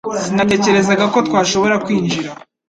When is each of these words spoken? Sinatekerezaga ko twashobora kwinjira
Sinatekerezaga 0.25 1.05
ko 1.13 1.17
twashobora 1.27 1.75
kwinjira 1.83 2.29